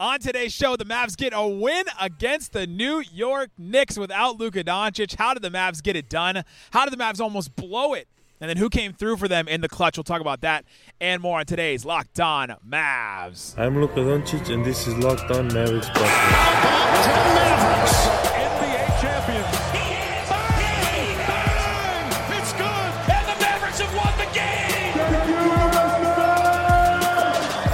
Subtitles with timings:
[0.00, 4.64] On today's show, the Mavs get a win against the New York Knicks without Luka
[4.64, 5.14] Doncic.
[5.14, 6.42] How did the Mavs get it done?
[6.72, 8.08] How did the Mavs almost blow it?
[8.40, 9.96] And then who came through for them in the clutch?
[9.96, 10.64] We'll talk about that
[11.00, 13.56] and more on today's Locked On Mavs.
[13.56, 17.94] I'm Luka Doncic, and this is Locked On Mavericks How about 10 Mavericks?
[18.34, 19.46] NBA champions.
[19.72, 21.16] Bang!
[21.28, 22.40] Bang!
[22.42, 22.92] It's good!
[23.14, 24.98] And the Mavericks have won the game.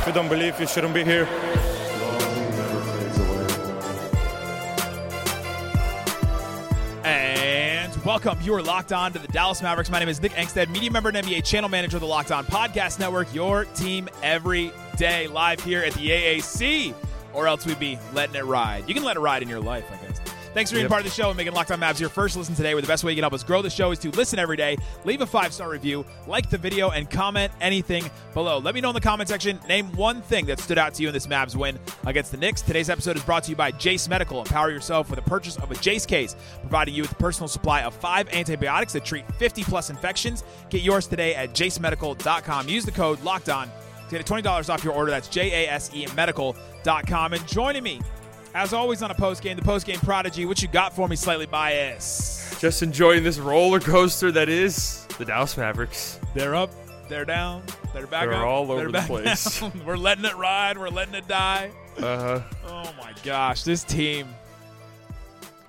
[0.00, 1.26] If you don't believe, you shouldn't be here.
[8.10, 8.40] Welcome.
[8.42, 9.88] You are locked on to the Dallas Mavericks.
[9.88, 12.44] My name is Nick Angstadt, media member and NBA channel manager of the Locked On
[12.44, 13.32] Podcast Network.
[13.32, 16.92] Your team every day, live here at the AAC,
[17.32, 18.88] or else we'd be letting it ride.
[18.88, 20.09] You can let it ride in your life, I guess.
[20.52, 20.90] Thanks for being Yep.
[20.90, 22.74] part of the show and making Locked On Mavs your first listen today.
[22.74, 24.56] Where the best way you can help us grow the show is to listen every
[24.56, 28.58] day, leave a five star review, like the video, and comment anything below.
[28.58, 29.60] Let me know in the comment section.
[29.68, 32.62] Name one thing that stood out to you in this Mavs win against the Knicks.
[32.62, 34.40] Today's episode is brought to you by Jace Medical.
[34.40, 37.82] Empower yourself with a purchase of a Jace case, providing you with a personal supply
[37.82, 40.42] of five antibiotics that treat 50 plus infections.
[40.68, 42.68] Get yours today at jacemedical.com.
[42.68, 43.70] Use the code Locked On
[44.08, 45.12] to get $20 off your order.
[45.12, 47.34] That's J A S E medical.com.
[47.34, 48.00] And joining me,
[48.54, 50.44] as always on a post game, the post game prodigy.
[50.46, 52.60] What you got for me, slightly biased?
[52.60, 56.18] Just enjoying this roller coaster that is the Dallas Mavericks.
[56.34, 56.70] They're up,
[57.08, 57.62] they're down,
[57.94, 58.44] they're back They're up.
[58.46, 59.60] all they're all over the place.
[59.60, 59.72] down.
[59.84, 60.76] we're letting it ride.
[60.78, 61.70] We're letting it die.
[61.98, 62.40] Uh, huh.
[62.66, 64.28] Oh my gosh, this team.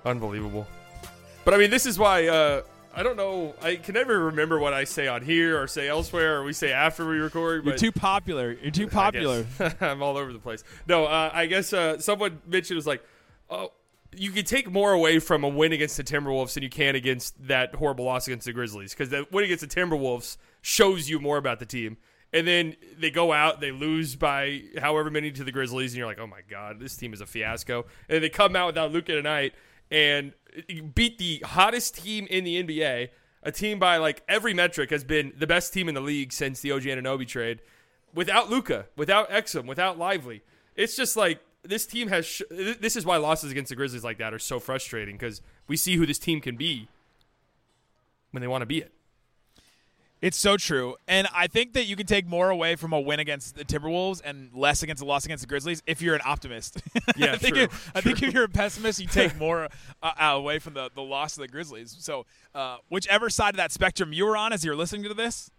[0.04, 0.66] unbelievable.
[1.44, 2.62] But I mean, this is why uh,
[2.94, 3.54] I don't know.
[3.62, 6.72] I can never remember what I say on here or say elsewhere or we say
[6.72, 7.64] after we record.
[7.64, 8.52] You're too popular.
[8.52, 9.46] You're too popular.
[9.80, 10.62] I'm all over the place.
[10.86, 13.02] No, uh, I guess uh, someone mentioned it was like,
[13.48, 13.72] oh,
[14.14, 17.46] you can take more away from a win against the Timberwolves than you can against
[17.48, 21.38] that horrible loss against the Grizzlies because the win against the Timberwolves shows you more
[21.38, 21.96] about the team.
[22.34, 26.06] And then they go out, they lose by however many to the Grizzlies, and you're
[26.06, 27.86] like, oh my god, this team is a fiasco.
[28.08, 29.54] And they come out without Luka tonight
[29.92, 30.32] and
[30.94, 33.08] beat the hottest team in the NBA,
[33.42, 36.60] a team by like every metric has been the best team in the league since
[36.60, 37.60] the OG Anunoby trade
[38.14, 40.42] without Luka, without Exum, without Lively.
[40.76, 42.26] It's just like this team has.
[42.26, 45.76] Sh- this is why losses against the Grizzlies like that are so frustrating because we
[45.76, 46.88] see who this team can be
[48.30, 48.92] when they want to be it.
[50.22, 50.94] It's so true.
[51.08, 54.22] And I think that you can take more away from a win against the Timberwolves
[54.24, 56.80] and less against a loss against the Grizzlies if you're an optimist.
[57.16, 59.68] Yeah, I think, true, if- I think if you're a pessimist, you take more
[60.02, 61.94] uh, away from the, the loss of the Grizzlies.
[61.98, 62.24] So,
[62.54, 65.50] uh, whichever side of that spectrum you were on as you're listening to this,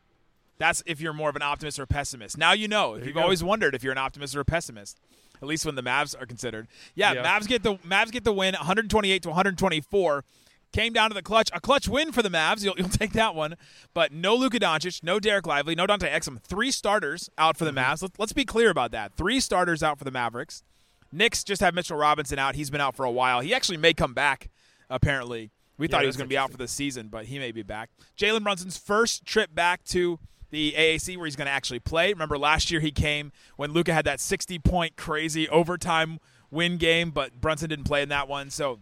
[0.57, 2.37] that's if you're more of an optimist or a pessimist.
[2.37, 2.93] Now you know.
[2.95, 4.99] If you you've always wondered if you're an optimist or a pessimist,
[5.41, 6.67] at least when the Mavs are considered.
[6.95, 7.23] Yeah, Yeah.
[7.23, 10.23] Mavs get the Mavs get the win, 128 to 124.
[10.73, 12.63] Came down to the clutch, a clutch win for the Mavs.
[12.63, 13.55] You'll, you'll take that one,
[13.93, 16.41] but no Luka Doncic, no Dereck Lively, no Dante Exum.
[16.41, 17.93] Three starters out for the mm-hmm.
[17.93, 18.01] Mavs.
[18.01, 19.13] Let, let's be clear about that.
[19.13, 20.63] Three starters out for the Mavericks.
[21.11, 22.55] Knicks just have Mitchell Robinson out.
[22.55, 23.41] He's been out for a while.
[23.41, 24.49] He actually may come back.
[24.89, 27.51] Apparently, we thought he was going to be out for the season, but he may
[27.51, 27.91] be back.
[28.17, 30.19] Jalen Brunson's first trip back to
[30.49, 32.11] the AAC where he's going to actually play.
[32.11, 36.19] Remember last year he came when Luka had that 60 point crazy overtime
[36.49, 38.49] win game, but Brunson didn't play in that one.
[38.49, 38.79] So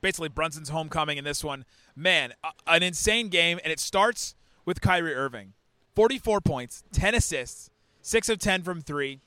[0.00, 1.64] basically Brunson's homecoming in this one.
[1.94, 2.34] Man,
[2.66, 5.52] an insane game, and it starts with Kyrie Irving.
[5.94, 7.70] 44 points, 10 assists,
[8.02, 9.20] 6 of 10 from 3.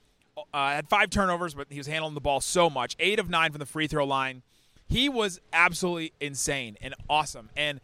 [0.53, 2.96] Uh, had five turnovers, but he was handling the ball so much.
[3.00, 4.42] 8 of 9 from the free throw line.
[4.88, 7.50] He was absolutely insane and awesome.
[7.56, 7.80] And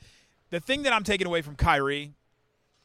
[0.49, 2.13] the thing that I'm taking away from Kyrie,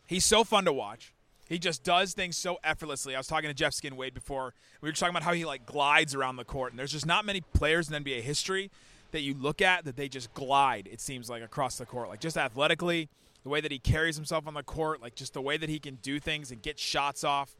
[0.06, 1.12] he's so fun to watch.
[1.48, 3.14] He just does things so effortlessly.
[3.14, 4.54] I was talking to Jeff Skinwade before.
[4.80, 7.24] We were talking about how he like glides around the court, and there's just not
[7.24, 8.70] many players in NBA history
[9.12, 10.88] that you look at that they just glide.
[10.90, 13.08] It seems like across the court, like just athletically,
[13.42, 15.78] the way that he carries himself on the court, like just the way that he
[15.78, 17.54] can do things and get shots off.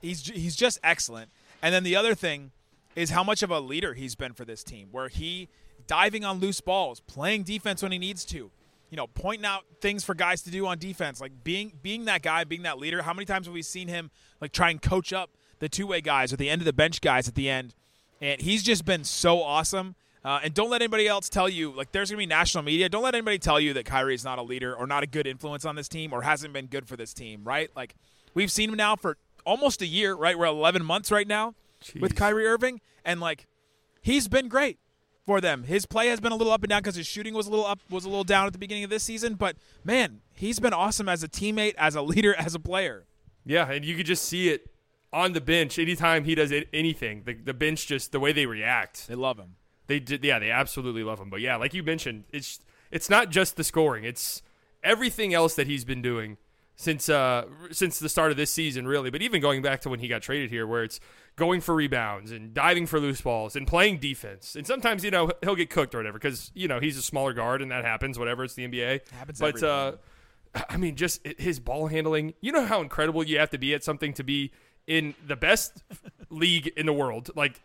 [0.00, 1.30] He's he's just excellent.
[1.60, 2.52] And then the other thing
[2.94, 5.48] is how much of a leader he's been for this team, where he
[5.86, 8.50] diving on loose balls, playing defense when he needs to,
[8.90, 12.22] you know, pointing out things for guys to do on defense, like being being that
[12.22, 13.02] guy, being that leader.
[13.02, 14.10] How many times have we seen him
[14.40, 17.00] like try and coach up the two way guys or the end of the bench
[17.00, 17.74] guys at the end?
[18.20, 19.96] And he's just been so awesome.
[20.24, 22.88] Uh, and don't let anybody else tell you like there's gonna be national media.
[22.88, 25.26] Don't let anybody tell you that Kyrie is not a leader or not a good
[25.26, 27.42] influence on this team or hasn't been good for this team.
[27.44, 27.70] Right?
[27.76, 27.94] Like
[28.32, 30.14] we've seen him now for almost a year.
[30.14, 30.38] Right?
[30.38, 31.54] We're 11 months right now
[32.00, 32.16] with Jeez.
[32.16, 33.46] Kyrie Irving, and like
[34.00, 34.78] he's been great
[35.26, 35.64] for them.
[35.64, 37.66] His play has been a little up and down because his shooting was a little
[37.66, 39.34] up, was a little down at the beginning of this season.
[39.34, 43.04] But man, he's been awesome as a teammate, as a leader, as a player.
[43.44, 44.70] Yeah, and you could just see it
[45.12, 47.22] on the bench anytime he does anything.
[47.24, 49.06] The, the bench just the way they react.
[49.06, 49.56] They love him.
[49.86, 51.30] They did, yeah, they absolutely love him.
[51.30, 52.60] But yeah, like you mentioned, it's
[52.90, 54.42] it's not just the scoring; it's
[54.82, 56.36] everything else that he's been doing
[56.76, 59.10] since uh since the start of this season, really.
[59.10, 61.00] But even going back to when he got traded here, where it's
[61.36, 64.54] going for rebounds and diving for loose balls and playing defense.
[64.54, 67.32] And sometimes, you know, he'll get cooked or whatever because, you know, he's a smaller
[67.32, 68.44] guard and that happens, whatever.
[68.44, 69.10] It's the NBA.
[69.10, 69.92] Happens but, uh,
[70.68, 72.34] I mean, just his ball handling.
[72.40, 74.52] You know how incredible you have to be at something to be
[74.86, 75.82] in the best
[76.30, 77.30] league in the world.
[77.34, 77.60] Like,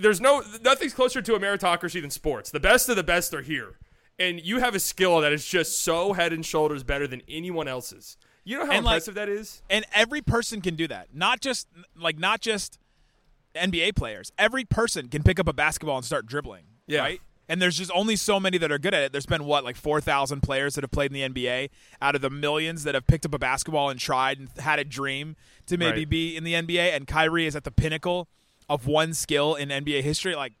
[0.00, 2.50] there's no nothing's closer to a meritocracy than sports.
[2.50, 3.78] The best of the best are here,
[4.18, 7.68] and you have a skill that is just so head and shoulders better than anyone
[7.68, 8.16] else's.
[8.46, 9.62] You know how And, like, impressive that is.
[9.70, 11.08] and every person can do that.
[11.14, 12.78] Not just like not just
[13.54, 14.32] NBA players.
[14.38, 16.64] Every person can pick up a basketball and start dribbling.
[16.86, 17.00] Yeah.
[17.00, 17.20] Right.
[17.48, 19.12] And there's just only so many that are good at it.
[19.12, 21.68] There's been what like four thousand players that have played in the NBA
[22.00, 24.84] out of the millions that have picked up a basketball and tried and had a
[24.84, 25.36] dream
[25.66, 26.08] to maybe Right.
[26.08, 26.94] be in the NBA.
[26.96, 28.28] And Kyrie is at the pinnacle
[28.68, 30.34] of one skill in NBA history.
[30.34, 30.52] Like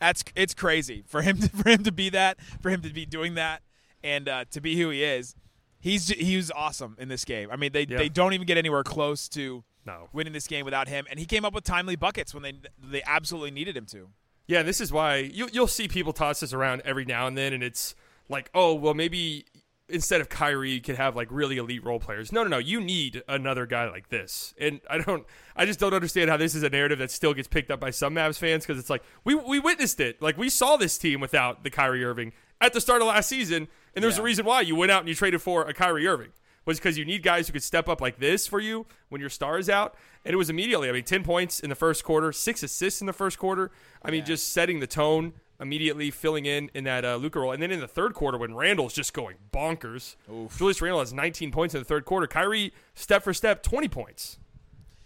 [0.00, 3.06] that's it's crazy for him to, for him to be that, for him to be
[3.06, 3.62] doing that,
[4.02, 5.34] and uh, to be who he is.
[5.80, 7.50] He's he was awesome in this game.
[7.52, 7.98] I mean, they Yeah.
[7.98, 10.08] they don't even get anywhere close to No.
[10.12, 13.02] winning this game without him, and he came up with timely buckets when they they
[13.06, 14.08] absolutely needed him to.
[14.46, 17.52] Yeah, this is why you, you'll see people toss this around every now and then,
[17.54, 17.94] and it's
[18.28, 19.44] like, oh, well, maybe
[19.88, 22.32] instead of Kyrie, you could have like really elite role players.
[22.32, 22.58] No, no, no.
[22.58, 25.26] You need another guy like this, and I don't,
[25.56, 27.90] I just don't understand how this is a narrative that still gets picked up by
[27.90, 31.20] some Mavs fans because it's like we we witnessed it, like we saw this team
[31.20, 34.60] without the Kyrie Irving at the start of last season, and there's a reason why
[34.60, 36.32] you went out and you traded for a Kyrie Irving
[36.64, 39.30] was because you need guys who could step up like this for you when your
[39.30, 39.94] star is out.
[40.24, 40.88] And it was immediately.
[40.88, 43.70] I mean, 10 points in the first quarter, six assists in the first quarter.
[44.02, 47.50] I mean, just setting the tone immediately, filling in in that uh, Luka role.
[47.52, 50.14] And then in the third quarter, when Randle's just going bonkers,
[50.56, 52.26] Julius Randle has 19 points in the third quarter.
[52.26, 54.38] Kyrie, step for step, 20 points.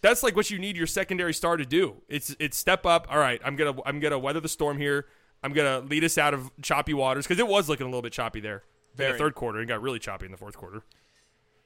[0.01, 2.03] That's like what you need your secondary star to do.
[2.09, 3.07] It's it's step up.
[3.11, 5.07] All right, I'm gonna I'm gonna weather the storm here.
[5.43, 8.13] I'm gonna lead us out of choppy waters because it was looking a little bit
[8.13, 8.65] choppy there
[8.99, 9.61] in the third quarter.
[9.61, 10.83] It got really choppy in the fourth quarter.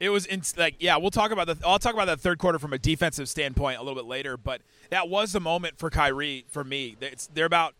[0.00, 2.58] It was in, like yeah, we'll talk about the I'll talk about that third quarter
[2.58, 6.44] from a defensive standpoint a little bit later, but that was the moment for Kyrie
[6.48, 6.96] for me.
[7.00, 7.74] It's, they're about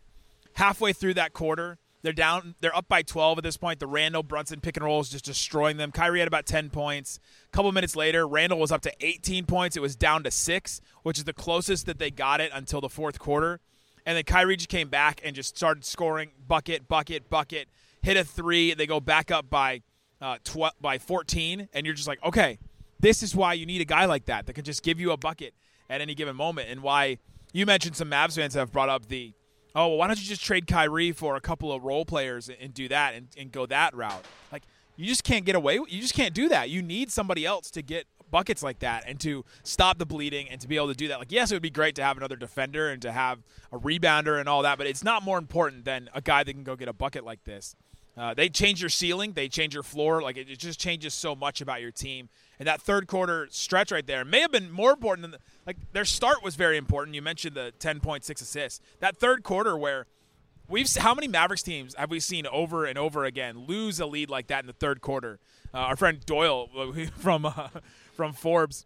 [0.55, 1.77] halfway through that quarter.
[2.01, 2.55] They're down.
[2.59, 3.79] They're up by 12 at this point.
[3.79, 5.91] The Randle Brunson pick and roll is just destroying them.
[5.91, 7.19] Kyrie had about 10 points.
[7.45, 9.77] A couple minutes later, Randle was up to 18 points.
[9.77, 12.89] It was down to six, which is the closest that they got it until the
[12.89, 13.61] fourth quarter.
[14.05, 17.69] And then Kyrie just came back and just started scoring bucket, bucket, bucket.
[18.01, 18.73] Hit a three.
[18.73, 19.81] They go back up by
[20.21, 22.57] uh, tw- by 14, and you're just like, okay,
[22.99, 25.17] this is why you need a guy like that that can just give you a
[25.17, 25.53] bucket
[25.89, 27.17] at any given moment, and why
[27.51, 29.33] you mentioned some Mavs fans have brought up the,
[29.75, 32.73] oh, well, why don't you just trade Kyrie for a couple of role players and,
[32.73, 34.25] do that and, and go that route?
[34.51, 34.63] Like,
[34.95, 35.75] you just can't get away.
[35.75, 36.69] You just can't do that.
[36.69, 40.59] You need somebody else to get buckets like that and to stop the bleeding and
[40.59, 41.19] to be able to do that.
[41.19, 43.39] Like, yes, it would be great to have another defender and to have
[43.71, 46.63] a rebounder and all that, but it's not more important than a guy that can
[46.63, 47.75] go get a bucket like this.
[48.15, 50.21] Uh, they change your ceiling, they change your floor.
[50.21, 52.29] Like it, it just changes so much about your team.
[52.63, 55.75] And that third quarter stretch right there may have been more important than the, like
[55.91, 57.13] their start was very important.
[57.13, 58.79] You mentioned the ten point six assists.
[59.01, 60.05] That third quarter where
[60.69, 64.29] we've how many Mavericks teams have we seen over and over again lose a lead
[64.29, 65.41] like that in the third quarter?
[65.73, 66.69] Uh, our friend Doyle
[67.17, 67.67] from uh,
[68.13, 68.85] from Forbes.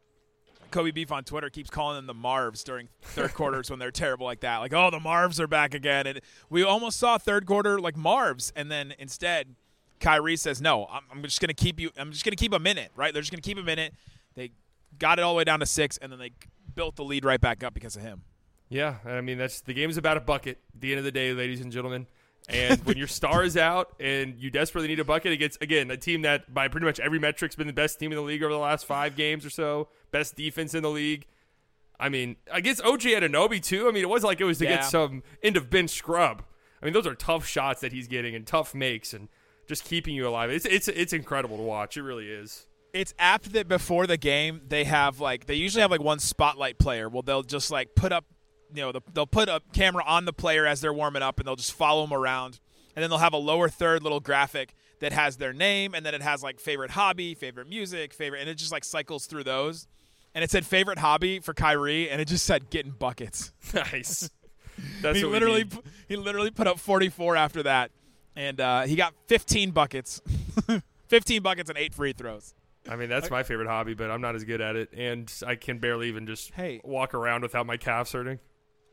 [0.72, 4.26] Kobe Beef on Twitter keeps calling them the Marvs during third quarters when they're terrible
[4.26, 4.58] like that.
[4.58, 6.08] Like, oh, the Marvs are back again.
[6.08, 6.20] And
[6.50, 8.52] we almost saw third quarter like Marvs.
[8.56, 9.56] And then instead,
[10.00, 12.54] Kyrie says, no, I'm, I'm just going to keep you, I'm just going to keep
[12.54, 13.14] a minute, right?
[13.14, 13.94] They're just going to keep a minute.
[14.36, 14.52] They
[15.00, 16.32] got it all the way down to six, and then they
[16.76, 18.22] built the lead right back up because of him.
[18.70, 20.60] Yeah, I mean that's the game's about a bucket.
[20.76, 22.06] At the end of the day, ladies and gentlemen,
[22.50, 25.96] and when your star is out and you desperately need a bucket against again a
[25.96, 28.52] team that by pretty much every metric's been the best team in the league over
[28.52, 31.26] the last five games or so, best defense in the league.
[32.00, 33.88] I mean, against OG Anunoby too.
[33.88, 34.76] I mean, it was like it was to Yeah.
[34.76, 36.44] get some end of bench scrub.
[36.82, 39.30] I mean, those are tough shots that he's getting and tough makes and
[39.68, 40.50] just keeping you alive.
[40.50, 41.98] It's it's it's incredible to watch.
[41.98, 42.66] It really is.
[42.94, 46.80] It's apt that before the game they have like they usually have like one spotlight
[46.80, 47.10] player.
[47.10, 48.26] Well, they'll just like put up,
[48.74, 51.48] you know, the, they'll put a camera on the player as they're warming up, and
[51.48, 52.60] they'll just follow them around,
[52.96, 56.16] and then they'll have a lower third little graphic that has their name, and then
[56.16, 59.88] it has like favorite hobby, favorite music, favorite, and it just like cycles through those.
[60.34, 63.52] And it said favorite hobby for Kyrie, and it just said getting buckets.
[63.74, 64.30] Nice.
[65.02, 65.66] That's he what we literally
[66.08, 67.92] he literally put up 44 after that,
[68.38, 70.22] and uh, he got 15 buckets,
[71.08, 72.54] 15 buckets and eight free throws.
[72.90, 75.56] I mean, that's my favorite hobby, but I'm not as good at it, and I
[75.56, 76.80] can barely even just Hey.
[76.86, 78.40] walk around without my calves hurting.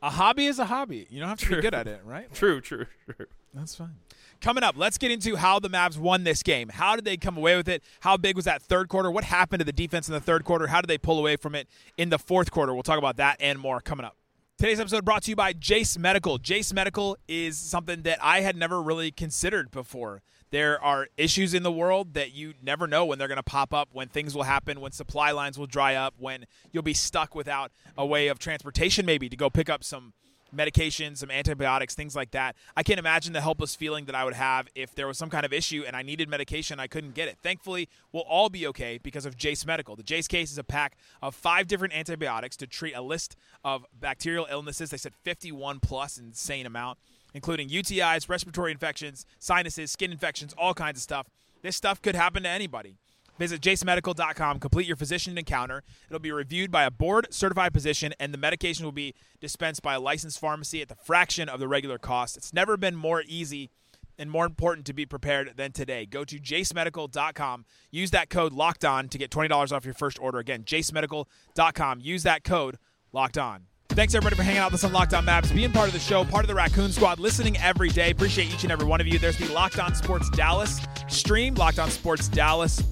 [0.02, 1.06] A hobby is a hobby.
[1.10, 1.56] You don't have to True.
[1.56, 2.30] be good at it, right?
[2.34, 3.26] True, true, true.
[3.54, 3.94] That's fine.
[4.40, 6.68] Coming up, let's get into how the Mavs won this game.
[6.68, 7.82] How did they come away with it?
[8.00, 9.10] How big was that third quarter?
[9.10, 10.66] What happened to the defense in the third quarter?
[10.66, 12.74] How did they pull away from it in the fourth quarter?
[12.74, 14.16] We'll talk about that and more coming up.
[14.56, 16.38] Today's episode brought to you by Jace Medical.
[16.38, 20.22] Jace Medical is something that I had never really considered before.
[20.50, 23.74] There are issues in the world that you never know when they're going to pop
[23.74, 27.34] up, when things will happen, when supply lines will dry up, when you'll be stuck
[27.34, 30.12] without a way of transportation, maybe to go pick up some
[30.56, 32.56] medications, some antibiotics, things like that.
[32.76, 35.44] I can't imagine the helpless feeling that I would have if there was some kind
[35.44, 37.38] of issue and I needed medication, I couldn't get it.
[37.42, 39.96] Thankfully, we'll all be okay because of Jace Medical.
[39.96, 43.84] The Jace case is a pack of five different antibiotics to treat a list of
[43.98, 44.90] bacterial illnesses.
[44.90, 46.98] They said 51 plus, insane amount
[47.34, 51.26] including UTIs, respiratory infections, sinuses, skin infections, all kinds of stuff.
[51.62, 52.96] This stuff could happen to anybody.
[53.38, 55.82] Visit jacemedical.com, complete your physician encounter.
[56.08, 59.94] It'll be reviewed by a board certified physician, and the medication will be dispensed by
[59.94, 62.36] a licensed pharmacy at the fraction of the regular cost.
[62.36, 63.70] It's never been more easy
[64.18, 66.06] and more important to be prepared than today.
[66.06, 70.38] Go to jacemedical.com, use that code locked on to get $20 off your first order.
[70.38, 72.78] Again, jacemedical.com, use that code
[73.12, 73.66] locked on.
[73.90, 76.00] Thanks everybody for hanging out with us on Locked On Mavs, being part of the
[76.00, 78.10] show, part of the Raccoon Squad, listening every day.
[78.10, 79.20] Appreciate each and every one of you.
[79.20, 82.82] There's the Locked On Sports Dallas stream, Locked On Sports Dallas,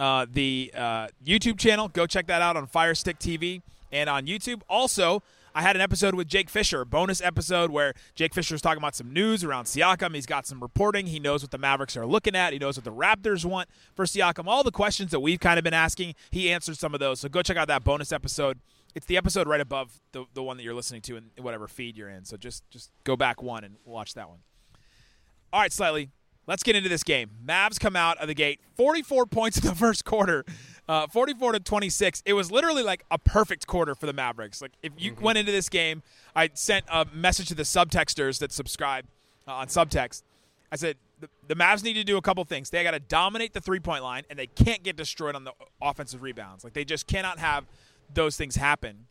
[0.00, 1.88] uh, the uh, YouTube channel.
[1.88, 4.62] Go check that out on Fire Stick TV and on YouTube.
[4.68, 5.22] Also,
[5.54, 8.78] I had an episode with Jake Fisher, a bonus episode where Jake Fisher is talking
[8.78, 10.14] about some news around Siakam.
[10.14, 11.06] He's got some reporting.
[11.06, 12.52] He knows what the Mavericks are looking at.
[12.52, 14.46] He knows what the Raptors want for Siakam.
[14.46, 17.20] All the questions that we've kind of been asking, he answered some of those.
[17.20, 18.58] So go check out that bonus episode
[18.94, 21.96] it's the episode right above the the one that you're listening to in whatever feed
[21.96, 22.24] you're in.
[22.24, 24.38] So just just go back one and watch that one.
[25.52, 26.10] All right, slightly.
[26.50, 27.30] Let's get into this game.
[27.46, 30.44] Mavs come out of the gate, 44 points in the first quarter,
[30.88, 32.24] uh, 44 to 26.
[32.26, 34.60] It was literally like a perfect quarter for the Mavericks.
[34.60, 35.22] Like if you mm-hmm.
[35.22, 36.02] went into this game,
[36.34, 39.04] I sent a message to the subtexters that subscribe
[39.46, 40.24] uh, on subtext.
[40.72, 42.68] I said the, the Mavs need to do a couple things.
[42.68, 45.52] They got to dominate the three point line, and they can't get destroyed on the
[45.80, 46.64] offensive rebounds.
[46.64, 47.64] Like they just cannot have
[48.12, 49.06] those things happen.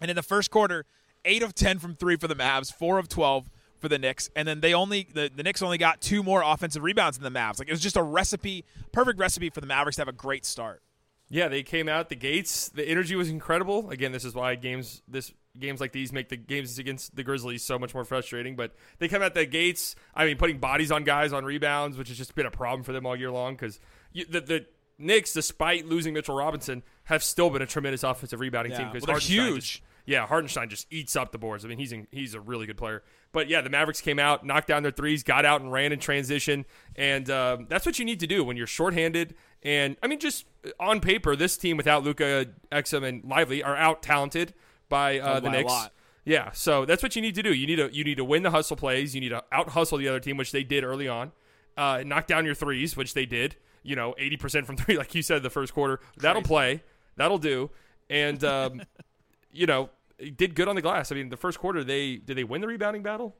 [0.00, 0.84] And in the first quarter,
[1.24, 3.50] eight of ten from three for the Mavs, four of twelve
[3.84, 6.82] for the Knicks, and then they only the, the Knicks only got two more offensive
[6.82, 7.58] rebounds than the Mavs.
[7.58, 10.46] Like it was just a recipe, perfect recipe for the Mavericks to have a great
[10.46, 10.82] start.
[11.28, 12.70] Yeah, they came out the gates.
[12.70, 13.90] The energy was incredible.
[13.90, 17.62] Again, this is why games this games like these make the games against the Grizzlies
[17.62, 18.56] so much more frustrating.
[18.56, 19.96] But they come out the gates.
[20.14, 22.92] I mean, putting bodies on guys on rebounds, which has just been a problem for
[22.92, 23.78] them all year long because
[24.14, 24.66] the the
[24.98, 28.78] Knicks, despite losing Mitchell Robinson, have still been a tremendous offensive rebounding yeah.
[28.78, 29.72] team because well, huge.
[29.72, 31.64] Just, yeah, Hartenstein just eats up the boards.
[31.64, 33.02] I mean, he's in, he's a really good player.
[33.34, 35.98] But yeah, the Mavericks came out, knocked down their threes, got out and ran in
[35.98, 36.64] transition,
[36.96, 39.34] and um, that's what you need to do when you're shorthanded.
[39.62, 40.46] And I mean, just
[40.80, 44.54] on paper, this team without Luka, Exum, and Lively are out talented
[44.88, 45.90] by uh, the Knicks.
[46.24, 47.52] Yeah, so that's what you need to do.
[47.52, 49.14] You need to you need to win the hustle plays.
[49.14, 51.32] You need to out hustle the other team, which they did early on.
[51.76, 55.22] Uh, knock down your threes, which they did you know, 80% from three, like you
[55.22, 56.00] said, the first quarter.
[56.16, 56.82] That'll play.
[57.14, 57.70] That'll do.
[58.10, 58.82] And, um,
[59.52, 59.90] you know,
[60.36, 61.12] did good on the glass.
[61.12, 63.36] I mean, the first quarter, they did they win the rebounding battle?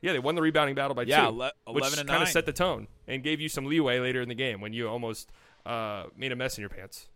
[0.00, 2.52] Yeah, they won the rebounding battle by yeah, two, 11 which kind of set the
[2.52, 5.30] tone and gave you some leeway later in the game when you almost
[5.66, 7.06] uh, made a mess in your pants.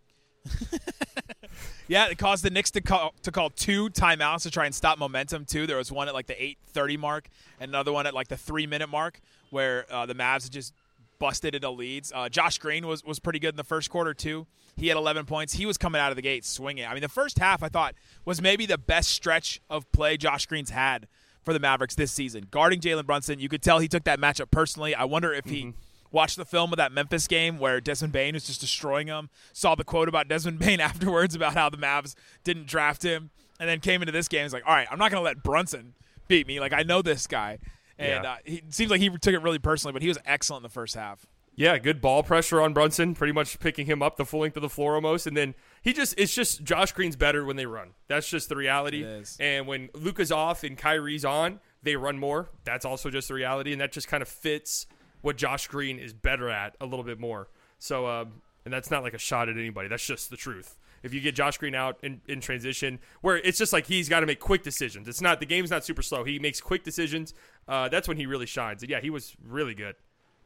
[1.88, 4.98] yeah, it caused the Knicks to call to call two timeouts to try and stop
[4.98, 5.46] momentum.
[5.46, 8.28] Too, there was one at like the eight thirty mark, and another one at like
[8.28, 9.20] the three minute mark,
[9.50, 10.74] where uh, the Mavs just
[11.24, 12.12] busted into leads.
[12.14, 14.46] Uh, Josh Green was, was pretty good in the first quarter, too.
[14.76, 15.54] He had 11 points.
[15.54, 16.84] He was coming out of the gate swinging.
[16.84, 17.94] I mean, the first half, I thought,
[18.26, 21.08] was maybe the best stretch of play Josh Green's had
[21.42, 22.48] for the Mavericks this season.
[22.50, 24.94] Guarding Jalen Brunson, you could tell he took that matchup personally.
[24.94, 25.62] I wonder if he.
[25.62, 25.78] Mm-hmm.
[26.12, 29.30] Watched the film of that Memphis game where Desmond Bane was just destroying him.
[29.52, 32.14] Saw the quote about Desmond Bane afterwards about how the Mavs
[32.44, 34.44] didn't draft him, and then came into this game.
[34.44, 35.94] He's like, "All right, I'm not going to let Brunson
[36.28, 36.60] beat me.
[36.60, 37.58] Like I know this guy."
[37.98, 38.32] And yeah.
[38.32, 40.72] uh, he seems like he took it really personally, but he was excellent in the
[40.72, 41.26] first half.
[41.56, 44.62] Yeah, good ball pressure on Brunson, pretty much picking him up the full length of
[44.62, 45.26] the floor almost.
[45.26, 47.90] And then he just, it's just Josh Green's better when they run.
[48.08, 49.06] That's just the reality.
[49.38, 52.48] And when Luka's off and Kyrie's on, they run more.
[52.64, 53.70] That's also just the reality.
[53.70, 54.86] And that just kind of fits
[55.20, 57.48] what Josh Green is better at a little bit more.
[57.78, 59.88] So, um, and that's not like a shot at anybody.
[59.88, 63.58] That's just the truth if you get Josh Green out in, in transition, where it's
[63.58, 65.06] just like he's got to make quick decisions.
[65.06, 66.24] It's not the game's not super slow.
[66.24, 67.34] He makes quick decisions.
[67.66, 68.82] Uh, that's when he really shines.
[68.82, 69.94] And yeah, he was really good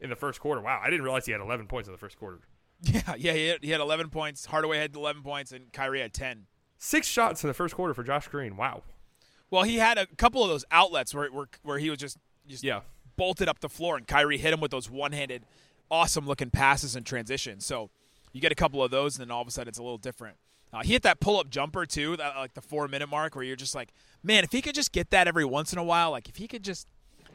[0.00, 0.60] in the first quarter.
[0.60, 2.40] Wow, I didn't realize he had 11 points in the first quarter.
[2.80, 4.46] Yeah, yeah, he had, he had 11 points.
[4.46, 6.46] Hardaway had 11 points, and Kyrie had 10.
[6.78, 8.56] Six shots in the first quarter for Josh Green.
[8.56, 8.84] Wow.
[9.50, 12.62] Well, he had a couple of those outlets where where, where he was just just
[12.62, 12.82] yeah.
[13.16, 15.44] bolted up the floor, and Kyrie hit him with those one-handed,
[15.90, 17.58] awesome-looking passes in transition.
[17.58, 17.90] So
[18.32, 19.98] you get a couple of those, and then all of a sudden it's a little
[19.98, 20.36] different.
[20.72, 23.44] Uh, he hit that pull up jumper too, that, like the four minute mark, where
[23.44, 26.10] you're just like, man, if he could just get that every once in a while,
[26.10, 26.86] like if he could just,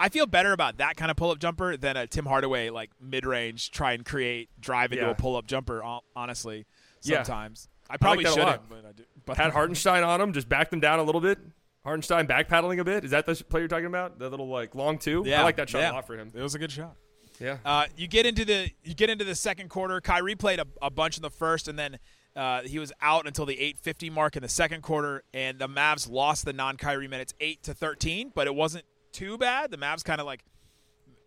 [0.04, 2.92] I feel better about that kind of pull up jumper than a Tim Hardaway like
[3.00, 5.12] mid range try and create drive into yeah.
[5.12, 5.82] a pull up jumper.
[6.14, 6.66] Honestly,
[7.00, 7.94] sometimes yeah.
[7.94, 9.04] I probably I like should but I do.
[9.26, 11.40] But had Hartenstein on him, just backed them down a little bit.
[11.86, 13.06] Hartenstein back paddling a bit.
[13.06, 14.20] Is that the play you're talking about?
[14.20, 15.24] The little like long two.
[15.26, 15.92] Yeah, I like that shot yeah.
[15.92, 16.34] a lot for him.
[16.36, 16.98] It was a good shot.
[17.40, 17.60] Yeah.
[17.64, 20.02] Uh, you get into the you get into the second quarter.
[20.02, 21.98] Kyrie played a, a bunch in the first, and then
[22.36, 25.24] uh, he was out until the 8:50 mark in the second quarter.
[25.34, 28.84] And the Mavs lost the non-Kyrie minutes eight to 13, but it wasn't
[29.14, 29.72] too bad.
[29.72, 30.44] The Mavs kind of like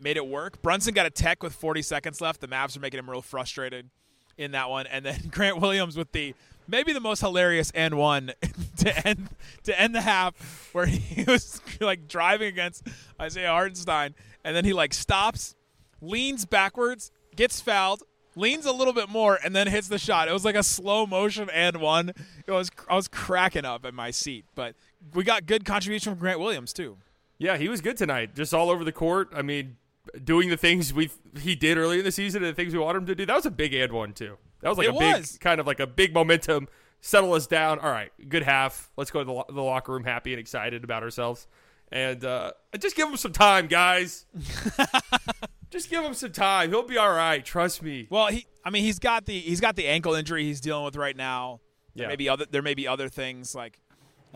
[0.00, 0.60] made it work.
[0.62, 2.40] Brunson got a tech with 40 seconds left.
[2.40, 3.88] The Mavs are making him real frustrated
[4.36, 6.34] in that one, and then Grant Williams with the
[6.68, 8.32] maybe the most hilarious and one
[8.78, 9.28] to end
[9.64, 12.86] to end the half where he was like driving against
[13.20, 14.14] Isaiah Hartenstein,
[14.44, 15.54] and then he like stops,
[16.00, 18.02] leans backwards, gets fouled.
[18.38, 20.28] Leans a little bit more and then hits the shot.
[20.28, 22.12] It was like a slow motion and one.
[22.46, 24.74] It was I was cracking up in my seat, but
[25.14, 26.98] we got good contribution from Grant Williams too.
[27.38, 29.30] Yeah, he was good tonight, just all over the court.
[29.34, 29.76] I mean,
[30.24, 32.96] doing the things we he did earlier in the season and the things we want
[32.96, 33.26] him to do.
[33.26, 34.36] That was a big and one too.
[34.62, 36.68] That was like It a big kind of like a big momentum.
[37.02, 37.78] Settle us down.
[37.78, 38.90] All right, good half.
[38.96, 41.46] Let's go to the, lo- the locker room happy and excited about ourselves,
[41.92, 44.24] and uh, just give him some time, guys.
[45.70, 46.70] just give him some time.
[46.70, 47.44] He'll be all right.
[47.44, 48.06] Trust me.
[48.10, 50.96] Well, he I mean he's got the he's got the ankle injury he's dealing with
[50.96, 51.60] right now.
[51.94, 52.08] There Yeah.
[52.08, 53.78] may be other there may be other things like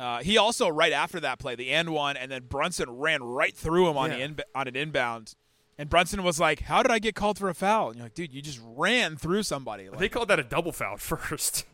[0.01, 3.55] uh, he also right after that play the and one and then Brunson ran right
[3.57, 5.35] through him on the in, on an inbound.
[5.79, 8.15] And Brunson was like, "How did I get called for a foul?" And you're like,
[8.15, 11.65] "Dude, you just ran through somebody." Like, They called that a double foul at first.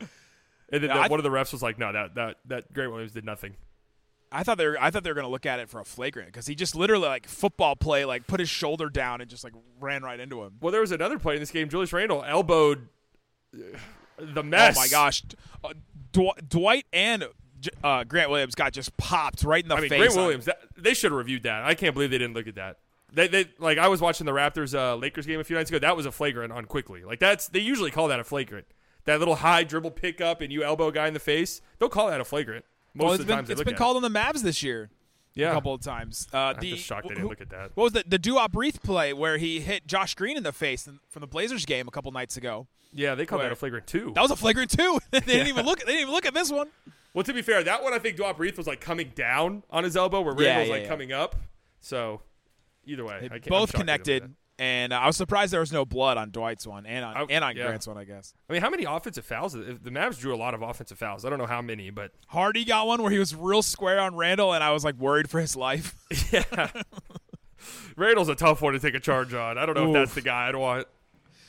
[0.00, 2.72] And then Yeah, the- I- one of the refs was like, "No, that that that
[2.72, 3.54] Grant Williams did nothing."
[4.32, 5.84] I thought they were I thought they were going to look at it for a
[5.84, 9.44] flagrant because he just literally like football play like put his shoulder down and just
[9.44, 10.54] like ran right into him.
[10.60, 11.68] Well, there was another play in this game.
[11.68, 12.88] Julius Randle elbowed
[13.54, 13.58] uh,
[14.18, 14.76] the mess.
[14.76, 15.22] Oh my gosh,
[15.62, 15.74] uh,
[16.12, 17.26] Dw- Dwight and
[17.82, 19.98] uh, Grant Williams got just popped right in the I mean, face.
[20.00, 20.44] Grant Williams.
[20.46, 21.64] That, they should have reviewed that.
[21.64, 22.78] I can't believe they didn't look at that.
[23.12, 25.78] They, they like I was watching the Raptors uh, Lakers game a few nights ago.
[25.78, 27.04] That was a flagrant on quickly.
[27.04, 28.66] Like that's they usually call that a flagrant.
[29.04, 31.60] That little high dribble pickup and you elbow a guy in the face.
[31.78, 32.64] They'll call that a flagrant.
[32.94, 34.90] Most Well, of the been, times it's been called on the Mavs this year.
[35.36, 35.40] It.
[35.40, 36.28] Yeah, a couple of times.
[36.32, 37.72] Uh, I'm the, just shocked they didn't look at that.
[37.74, 40.86] What was the the Duop Reath play where he hit Josh Green in the face
[40.86, 42.66] in- from the Blazers game a couple nights ago?
[42.92, 43.48] Yeah, they called Where?
[43.48, 44.12] that a flagrant two.
[44.14, 44.98] That was a flagrant two.
[45.10, 45.80] they didn't even look.
[45.80, 46.68] They didn't even look at this one.
[47.12, 49.82] Well, to be fair, that one I think Duop Reath was like coming down on
[49.84, 50.88] his elbow, where Yeah, was yeah, like yeah.
[50.88, 51.34] coming up.
[51.80, 52.22] So
[52.86, 54.30] either way, I can't, Both shocked they didn't look at connected, that.
[54.56, 57.42] And I was surprised there was no blood on Dwight's one and on I- and
[57.44, 57.66] on yeah.
[57.66, 57.98] Grant's one.
[57.98, 59.52] I guess I mean, how many offensive fouls?
[59.54, 61.24] The Mavs drew a lot of offensive fouls.
[61.24, 64.14] I don't know how many, but Hardy got one where he was real square on
[64.14, 65.96] Randle, and I was like worried for his life.
[66.32, 66.70] Yeah,
[67.96, 69.56] Randle's a tough one to take a charge on.
[69.58, 69.88] I don't know Oof.
[69.88, 70.86] if that's the guy I'd want.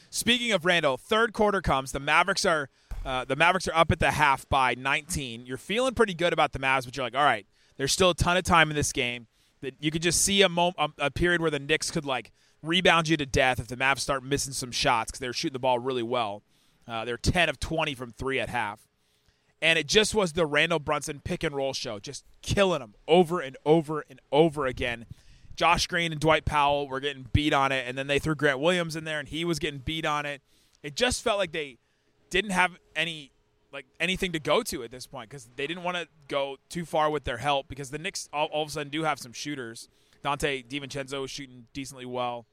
[0.09, 1.91] Speaking of Randle, third quarter comes.
[1.91, 2.69] The Mavericks are
[3.05, 5.45] uh, the Mavericks are up at the half by 19.
[5.45, 7.45] You're feeling pretty good about the Mavs, but you're like, all right,
[7.77, 9.27] there's still a ton of time in this game.
[9.61, 12.31] That you could just see a, mo- a, a period where the Knicks could like
[12.67, 15.59] rebound you to death if the Mavs start missing some shots because they're shooting the
[15.59, 16.43] ball really well.
[16.87, 18.87] Uh, they're 10 of 20 from three at half.
[19.61, 23.39] And it just was the Randle Brunson pick and roll show, just killing them over
[23.39, 25.05] and over and over again.
[25.55, 28.59] Josh Green and Dwight Powell were getting beat on it, and then they threw Grant
[28.59, 30.41] Williams in there, and he was getting beat on it.
[30.83, 31.77] It just felt like they
[32.29, 33.31] didn't have any
[33.71, 36.85] like anything to go to at this point because they didn't want to go too
[36.85, 39.33] far with their help because the Knicks all, all of a sudden do have some
[39.33, 39.89] shooters.
[40.23, 42.45] Donte DiVincenzo is shooting decently well.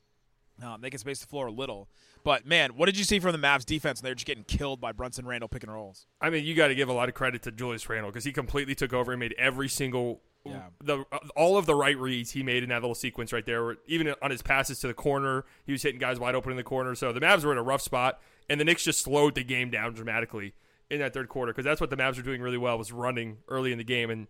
[0.63, 1.89] Um, they can space the floor a little,
[2.25, 4.01] but man, what did you see from the Mavs defense?
[4.01, 6.07] And they're just getting killed by Brunson Randall pick and rolls.
[6.21, 8.33] I mean, you got to give a lot of credit to Julius Randle because he
[8.33, 10.63] completely took over and made every single Yeah.
[10.83, 11.05] the
[11.37, 13.77] all of the right reads he made in that little sequence right there.
[13.87, 16.63] Even on his passes to the corner, he was hitting guys wide open in the
[16.65, 16.95] corner.
[16.95, 19.71] So the Mavs were in a rough spot, and the Knicks just slowed the game
[19.71, 20.55] down dramatically
[20.91, 23.39] in that third quarter because that's what the Mavs were doing really well was running
[23.49, 24.11] early in the game.
[24.11, 24.27] And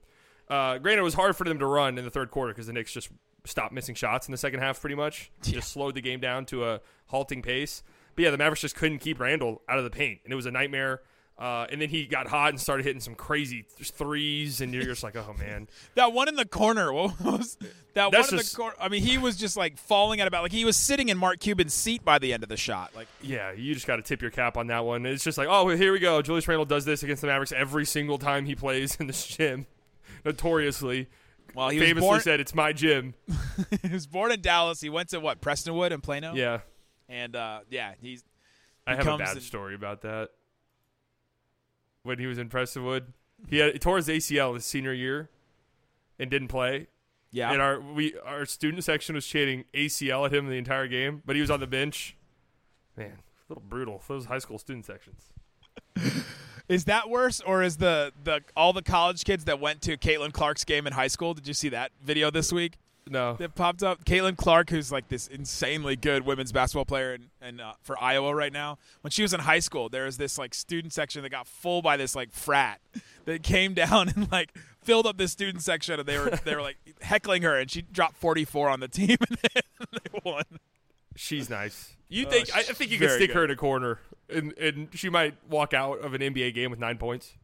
[0.49, 2.73] uh, granted, it was hard for them to run in the third quarter because the
[2.75, 3.09] Knicks just
[3.45, 5.31] stopped missing shots in the second half pretty much.
[5.43, 7.83] Just slowed the game down to a halting pace.
[8.15, 10.45] But yeah, the Mavericks just couldn't keep Randle out of the paint, and it was
[10.45, 11.01] a nightmare.
[11.39, 14.85] Uh, and then he got hot and started hitting some crazy th- threes, and you're
[14.85, 15.67] just like, oh man.
[15.95, 17.57] That one in the corner, what was
[17.95, 18.77] that That's one in just- the corner?
[18.79, 21.41] I mean, he was just like falling at about like he was sitting in Mark
[21.41, 22.95] Cuban's seat by the end of the shot.
[22.95, 25.07] Like Yeah, you just got to tip your cap on that one.
[25.07, 26.21] It's just like, oh, here we go.
[26.21, 29.67] Julius Randle does this against the Mavericks every single time he plays in this gym.
[30.27, 31.09] Notoriously,
[31.55, 32.21] well, he was famously born.
[32.21, 33.15] said, "It's my gym."
[33.83, 34.81] he was born in Dallas.
[34.81, 36.35] He went to what Prestonwood and Plano.
[36.35, 36.61] Yeah,
[37.09, 38.25] and uh, yeah, he's
[38.87, 40.31] I have a comes bad and- story about that.
[42.05, 43.05] When he was in Prestonwood,
[43.49, 45.31] he had he tore his ACL his senior year,
[46.19, 46.89] and didn't play.
[47.31, 47.53] yeah.
[47.53, 51.37] And our we our student section was chanting ACL at him the entire game, but
[51.37, 52.17] he was on the bench.
[52.97, 55.33] Man, a little brutal those high school student sections.
[56.69, 60.33] Is that worse, or is the the all the college kids that went to Caitlin
[60.33, 61.35] Clark's game in high school?
[61.35, 62.79] Did you see that video this week?
[63.09, 64.05] No, that popped up.
[64.05, 68.35] Caitlin Clark, who's like this insanely good women's basketball player and, and uh, for Iowa
[68.35, 68.79] right now.
[69.01, 71.83] When she was in high school, there was this like student section that got full
[71.83, 72.81] by this like frat
[73.25, 76.63] that came down and like filled up this student section, and they were they were
[76.63, 79.39] like heckling her, and she dropped forty four on the team, and
[79.93, 80.45] they won.
[81.17, 81.95] She's nice.
[82.09, 82.55] You think?
[82.55, 83.37] I I think you could stick good.
[83.37, 83.99] her in a corner,
[84.29, 87.35] and and she might walk out of an NBA game with nine points.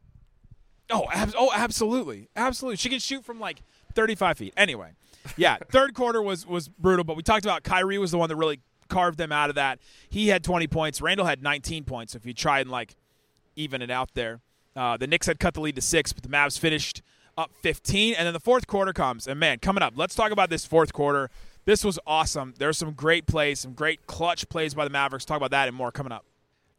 [0.90, 2.76] Oh, ab- oh, absolutely, absolutely.
[2.76, 3.62] She can shoot from like
[3.94, 4.54] 35 feet.
[4.56, 4.92] Anyway,
[5.36, 8.36] yeah, third quarter was was brutal, but we talked about Kyrie was the one that
[8.36, 9.78] really carved them out of that.
[10.08, 11.00] He had 20 points.
[11.02, 12.14] Randle had 19 points.
[12.14, 12.96] If you try and like
[13.54, 14.40] even it out there,
[14.76, 17.02] uh, the Knicks had cut the lead to six, but the Mavs finished
[17.36, 19.26] up 15, and then the fourth quarter comes.
[19.26, 21.30] And man, coming up, let's talk about this fourth quarter.
[21.68, 22.54] This was awesome.
[22.56, 25.26] There's some great plays, some great clutch plays by the Mavericks.
[25.26, 26.24] Talk about that and more coming up.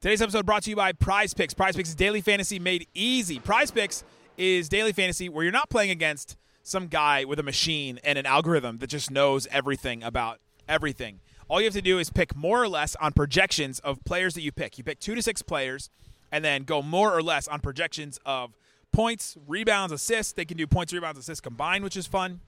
[0.01, 1.53] Today's episode brought to you by Prize Picks.
[1.53, 3.37] Prize Picks is daily fantasy made easy.
[3.37, 4.03] Prize Picks
[4.35, 8.25] is daily fantasy where you're not playing against some guy with a machine and an
[8.25, 11.19] algorithm that just knows everything about everything.
[11.49, 14.41] All you have to do is pick more or less on projections of players that
[14.41, 14.79] you pick.
[14.79, 15.91] You pick two to six players
[16.31, 18.57] and then go more or less on projections of
[18.91, 20.33] points, rebounds, assists.
[20.33, 22.39] They can do points, rebounds, assists combined, which is fun.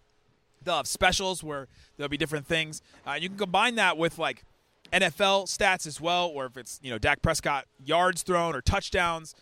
[0.64, 2.82] They'll have specials where there'll be different things.
[3.06, 4.44] Uh, you can combine that with like
[4.94, 9.36] NFL stats as well, or if it's you know Dak Prescott yards thrown or touchdowns,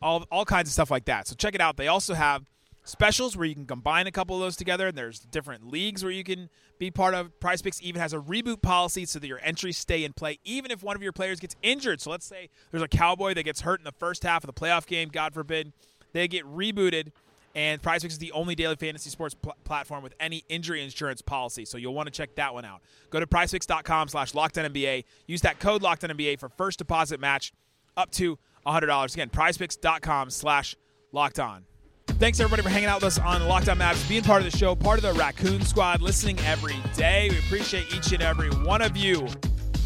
[0.00, 1.26] all all kinds of stuff like that.
[1.26, 1.76] So check it out.
[1.76, 2.44] They also have
[2.84, 4.88] specials where you can combine a couple of those together.
[4.88, 7.38] And there's different leagues where you can be part of.
[7.40, 10.70] Prize Picks even has a reboot policy so that your entries stay in play even
[10.70, 12.00] if one of your players gets injured.
[12.00, 14.58] So let's say there's a Cowboy that gets hurt in the first half of the
[14.60, 15.72] playoff game, God forbid,
[16.12, 17.10] they get rebooted.
[17.54, 21.22] And Prize Picks is the only daily fantasy sports pl- platform with any injury insurance
[21.22, 21.64] policy.
[21.64, 22.82] So you'll want to check that one out.
[23.10, 25.04] Go to prizepicks.com slash LockedOnNBA.
[25.26, 27.52] Use that code LockedOnNBA for first deposit match
[27.96, 29.14] up to $100.
[29.14, 30.74] Again, prizepicks.com slash
[31.12, 31.64] locked on.
[32.06, 34.56] Thanks everybody for hanging out with us on Locked On Mavs, being part of the
[34.56, 37.28] show, part of the Raccoon Squad, listening every day.
[37.30, 39.26] We appreciate each and every one of you.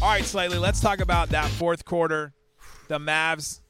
[0.01, 2.33] All right, Slightly, let's talk about that fourth quarter.
[2.87, 3.61] The Mavs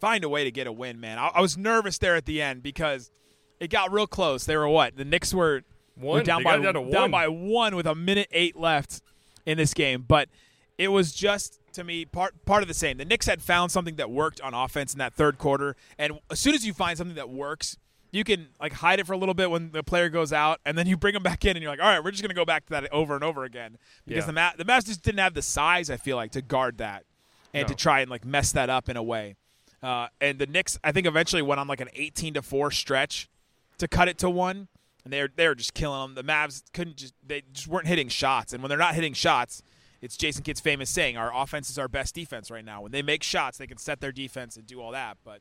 [0.00, 1.18] find a way to get a win, man.
[1.18, 3.10] I, I was nervous there at the end because
[3.60, 4.44] it got real close.
[4.44, 4.96] They were what?
[4.96, 5.62] The Knicks were,
[6.00, 7.10] were down by down down one.
[7.10, 9.02] by one with a minute eight left
[9.46, 10.28] in this game, but
[10.76, 12.98] it was just to me part part of the same.
[12.98, 16.38] The Knicks had found something that worked on offense in that third quarter, and as
[16.40, 17.76] soon as you find something that works,
[18.12, 20.78] you can like hide it for a little bit when the player goes out, and
[20.78, 22.44] then you bring them back in, and you're like, all right, we're just gonna go
[22.44, 24.26] back to that over and over again because Yeah.
[24.26, 25.90] the Ma- the just didn't have the size.
[25.90, 27.04] I feel like to guard that
[27.54, 29.34] and to try and like mess that up in a way.
[29.82, 33.28] Uh, and the Knicks, I think, eventually went on like an 18 to four stretch
[33.78, 34.68] to cut it to one,
[35.04, 36.14] and they were they were just killing them.
[36.14, 39.62] The Mavs couldn't just they just weren't hitting shots, and when they're not hitting shots,
[40.00, 43.02] it's Jason Kidd's famous saying, "Our offense is our best defense right now." When they
[43.02, 45.40] make shots, they can set their defense and do all that, but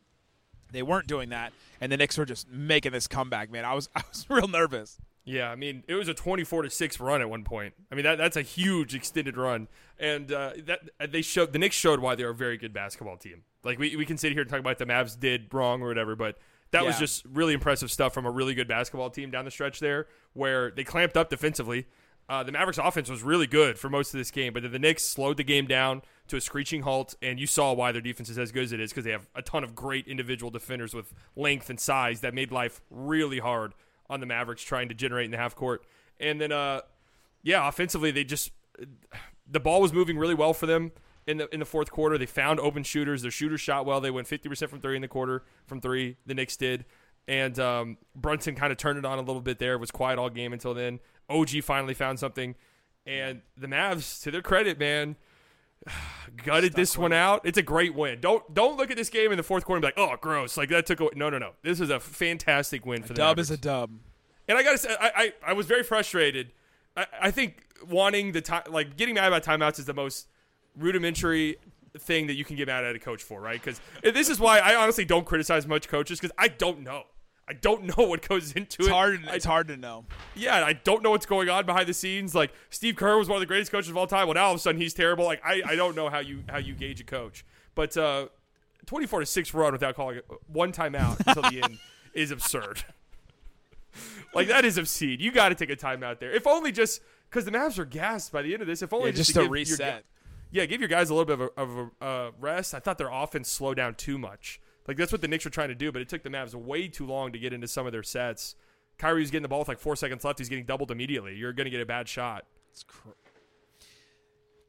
[0.71, 3.51] they weren't doing that, and the Knicks were just making this comeback.
[3.51, 4.99] Man, I was I was real nervous.
[5.27, 7.73] Yeah, I mean, it was a 24 to 6 run at one point.
[7.91, 9.67] I mean, that that's a huge extended run.
[9.99, 13.43] And uh, that they showed the Knicks showed why they're a very good basketball team.
[13.61, 16.15] Like we, we can sit here and talk about the Mavs did wrong or whatever,
[16.15, 16.37] but
[16.71, 19.79] that was just really impressive stuff from a really good basketball team down the stretch
[19.79, 21.87] there where they clamped up defensively.
[22.29, 24.79] Uh, the Mavericks offense was really good for most of this game, but then the
[24.79, 28.27] Knicks slowed the game down to a screeching halt, and you saw why their defense
[28.27, 30.93] is as good as it is because they have a ton of great individual defenders
[30.93, 33.73] with length and size that made life really hard
[34.09, 35.85] on the Mavericks trying to generate in the half court.
[36.19, 36.81] And then, uh,
[37.43, 38.51] yeah, offensively they just
[39.49, 40.91] the ball was moving really well for them
[41.27, 42.17] in the in the fourth quarter.
[42.17, 43.21] They found open shooters.
[43.21, 44.01] Their shooters shot well.
[44.01, 46.17] They went fifty percent from three in the quarter from three.
[46.25, 46.85] The Knicks did,
[47.27, 49.77] and um, Brunson kind of turned it on a little bit there.
[49.77, 50.99] Was quiet all game until then.
[51.29, 52.55] OG finally found something,
[53.05, 55.17] and the Mavs, to their credit, man.
[56.43, 57.41] Gutted this one out.
[57.45, 58.19] It's a great win.
[58.19, 60.57] Don't don't look at this game in the fourth quarter and be like, oh, gross.
[60.57, 61.11] Like that took away.
[61.15, 61.51] No, no, no.
[61.61, 63.49] This is a fantastic win for the Dub Mavericks.
[63.51, 63.91] is a dub.
[64.47, 66.51] And I gotta say, I, I, I was very frustrated.
[66.95, 70.27] I, I think wanting the time, like getting mad about timeouts, is the most
[70.77, 71.57] rudimentary
[71.99, 73.59] thing that you can get mad at a coach for, right?
[73.63, 77.03] Because this is why I honestly don't criticize much coaches because I don't know.
[77.49, 78.91] I don't know what goes into It's it.
[78.91, 79.25] hard.
[79.27, 80.05] I- It's hard to know.
[80.35, 82.35] yeah, I don't know what's going on behind the scenes.
[82.35, 84.27] Like Steve Kerr was one of the greatest coaches of all time.
[84.27, 85.23] Well, now all of a sudden he's terrible.
[85.25, 87.45] Like I, I don't know how you how you gauge a coach.
[87.73, 88.27] But uh,
[88.85, 91.79] twenty four to six run without calling it one timeout until the end
[92.13, 92.83] is absurd.
[94.33, 95.19] like that is obscene.
[95.19, 96.31] You got to take a timeout there.
[96.31, 98.81] If only just because the Mavs are gassed by the end of this.
[98.81, 100.03] If only Yeah, just, just to to give your reset.
[100.03, 100.07] gu-
[100.51, 102.73] yeah, give your guys a little bit of a, of a uh, rest.
[102.73, 104.59] I thought their offense slowed down too much.
[104.87, 106.87] Like that's what the Knicks were trying to do, but it took the Mavs way
[106.87, 108.55] too long to get into some of their sets.
[108.97, 110.39] Kyrie was getting the ball with like four seconds left.
[110.39, 111.35] He's getting doubled immediately.
[111.35, 112.45] You're going to get a bad shot.
[112.71, 113.09] It's cr-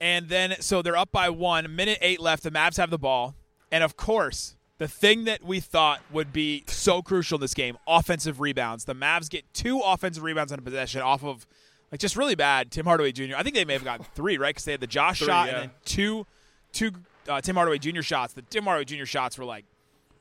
[0.01, 1.75] and then, so they're up by one.
[1.75, 2.43] Minute eight left.
[2.43, 3.35] The Mavs have the ball.
[3.73, 7.77] And of course, the thing that we thought would be so crucial in this game
[7.87, 8.85] offensive rebounds.
[8.85, 11.47] The Mavs get two offensive rebounds on a possession off of,
[11.90, 13.37] like, just really bad Tim Hardaway Jr.
[13.37, 14.51] I think they may have gotten three, right?
[14.51, 15.55] Because they had the Josh Three, shot yeah.
[15.55, 16.27] and then two,
[16.72, 16.92] two
[17.29, 18.03] uh, Tim Hardaway Jr.
[18.03, 18.35] shots.
[18.35, 19.05] The Tim Hardaway Jr.
[19.05, 19.64] shots were like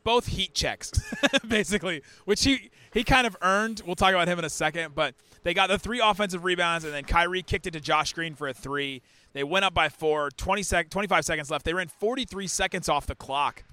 [0.03, 0.91] both heat checks,
[1.47, 3.81] basically, which he he kind of earned.
[3.85, 6.93] We'll talk about him in a second, but They got the three offensive rebounds, and
[6.93, 9.01] then Kyrie kicked it to Josh Green for a three.
[9.33, 11.63] They went up by four, 20 sec- 25 seconds left.
[11.63, 13.63] They ran 43 seconds off the clock.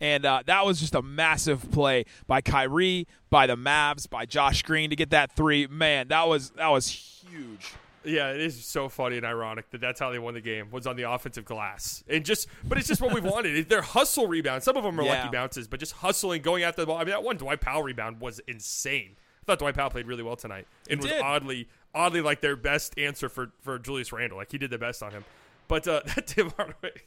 [0.00, 4.62] And uh, that was just a massive play by Kyrie, by the Mavs, by Josh
[4.62, 5.66] Green to get that three.
[5.66, 7.72] Man, that was that was huge.
[8.02, 10.86] Yeah, it is so funny and ironic that that's how they won the game was
[10.86, 13.68] on the offensive glass, and just but it's just what we wanted.
[13.68, 14.64] They're hustle rebounds.
[14.64, 15.24] Some of them are Yeah.
[15.24, 16.96] lucky bounces, but just hustling, going after the ball.
[16.96, 19.16] I mean, that one Dwight Powell rebound was insane.
[19.42, 21.20] I thought Dwight Powell played really well tonight, and was did.
[21.20, 24.38] oddly, oddly like their best answer for for Julius Randle.
[24.38, 25.24] Like he did the best on him.
[25.68, 27.02] But uh, that Tim Hardaway,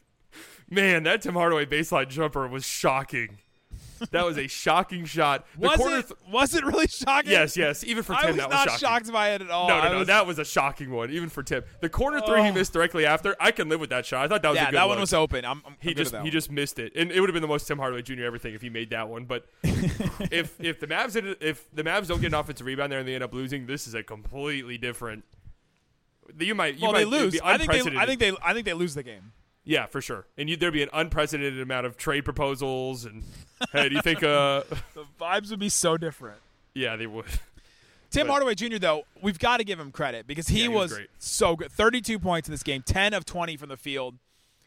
[0.69, 3.39] man, that Tim Hardaway baseline jumper was shocking.
[4.11, 5.45] That was a shocking shot.
[5.57, 6.07] The Was it?
[6.07, 7.31] th- was it really shocking?
[7.31, 7.83] yes, yes.
[7.83, 8.79] Even for I Tim, was that was not shocking.
[8.79, 9.67] shocked by it at all.
[9.67, 9.97] No, no, no.
[9.99, 11.63] was- that was a shocking one, even for Tim.
[11.81, 12.53] The corner three he Oh.
[12.53, 14.25] missed directly after, I can live with that shot.
[14.25, 15.01] I thought that was a yeah, good that one look.
[15.03, 15.45] was open.
[15.45, 16.31] I'm, I'm He just he one.
[16.31, 18.23] just missed it, and it would have been the most Tim Hardaway Jr.
[18.23, 19.25] everything if he made that one.
[19.25, 23.07] But if if the Mavs if the Mavs don't get an offensive rebound there and
[23.07, 25.23] they end up losing, this is a completely different.
[26.39, 27.39] You might you well, might they lose.
[27.43, 27.97] I think they.
[27.97, 28.31] I think they.
[28.43, 29.33] I think they lose the game.
[29.65, 30.25] Yeah, for sure.
[30.37, 33.23] And you, there'd be an unprecedented amount of trade proposals and
[33.71, 34.23] hey, do you think?
[34.23, 36.39] uh The vibes would be so different.
[36.73, 37.25] Yeah, they would.
[38.09, 38.77] Tim But- Hardaway Jr.
[38.77, 41.71] though, we've got to give him credit because he, Yeah, he was was, so good.
[41.71, 44.15] 32 points in this game, 10 of 20 from the field,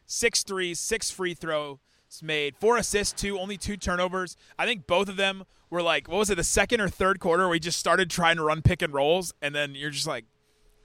[0.07, 1.79] six threes, six free throws
[2.23, 4.37] made, four assists, two, only two turnovers.
[4.59, 7.47] I think both of them were like, what was it, the second or third quarter
[7.47, 10.25] where he just started trying to run pick and rolls, and then you're just like,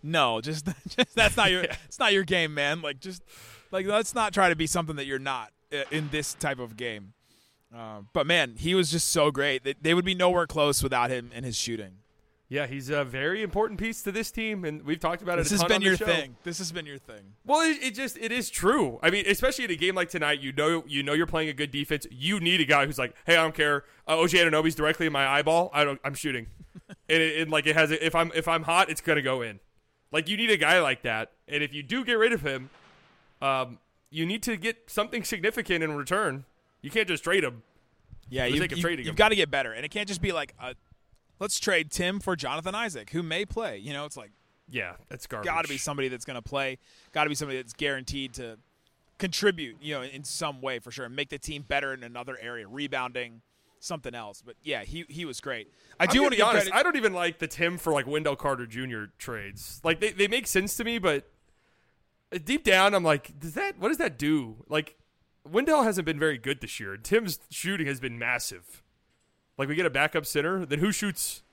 [0.03, 2.81] no, just, just that's not your, it's not your game, man.
[2.81, 3.23] Like just,
[3.71, 6.77] like let's not try to be something that you're not uh, in this type of
[6.77, 7.13] game.
[7.75, 9.63] Uh, but man, he was just so great.
[9.63, 11.99] They, they would be nowhere close without him and his shooting.
[12.49, 15.43] Yeah, he's a very important piece to this team, and we've talked about it.
[15.43, 16.05] This has been your show.
[16.05, 16.35] thing.
[16.43, 17.35] This has been your thing.
[17.45, 18.99] Well, it, it just it is true.
[19.01, 21.53] I mean, especially in a game like tonight, you know you know you're playing a
[21.53, 22.05] good defense.
[22.11, 23.85] You need a guy who's like, hey, I don't care.
[24.05, 25.71] Uh, OG Anunoby's directly in my eyeball.
[25.73, 26.01] I don't.
[26.03, 26.47] I'm shooting,
[26.89, 27.89] and, it, and like it has.
[27.89, 29.61] If I'm if I'm hot, it's gonna go in.
[30.11, 32.69] Like you need a guy like that, and if you do get rid of him,
[33.41, 36.45] um, you need to get something significant in return.
[36.81, 37.63] You can't just trade him.
[38.29, 40.73] Yeah, you, trading have got to get better, and it can't just be like, uh,
[41.39, 43.77] let's trade Tim for Jonathan Isaac, who may play.
[43.77, 44.31] You know, it's like
[44.69, 45.45] Yeah, that's garbage.
[45.45, 46.77] got to be somebody that's going to play.
[47.11, 48.57] Got to be somebody that's guaranteed to
[49.17, 49.77] contribute.
[49.81, 52.67] You know, in some way for sure, and make the team better in another area,
[52.67, 53.41] rebounding,
[53.79, 54.41] something else.
[54.45, 55.69] But yeah, he he was great.
[55.99, 56.67] I do want be to honest.
[56.67, 56.79] credit.
[56.79, 59.05] I don't even like the Tim for like Wendell Carter Jr.
[59.17, 59.81] trades.
[59.83, 61.29] Like they, they make sense to me, but
[62.39, 64.63] deep down, I'm like, does that what does that do?
[64.67, 64.97] Like
[65.49, 66.97] Wendell hasn't been very good this year.
[66.97, 68.83] Tim's shooting has been massive.
[69.57, 71.43] Like we get a backup center, then who shoots?